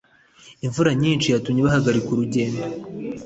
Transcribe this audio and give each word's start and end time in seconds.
[imvura 0.65 0.91
nyinshi 1.01 1.27
yatumye 1.33 1.59
bahagarika 1.67 2.09
urugendo. 2.11 2.63